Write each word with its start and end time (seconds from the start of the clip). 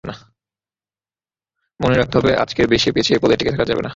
মনে 1.79 1.95
রাখতে 1.97 2.15
হবে, 2.17 2.31
আজকের 2.35 2.67
বিশ্বে 2.67 2.91
পিছিয়ে 2.91 3.19
পড়লে 3.19 3.35
টিকে 3.37 3.51
থাকা 3.51 3.65
যাবে 3.65 3.81
না। 3.81 3.89